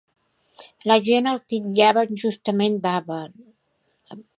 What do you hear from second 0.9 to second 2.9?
La gent el titllava injustament